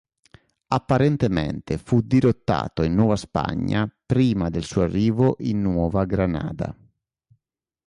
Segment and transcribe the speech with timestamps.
[0.69, 6.75] Apparentemente fu dirottato in Nuova Spagna prima del suo arrivo in Nuova Granada.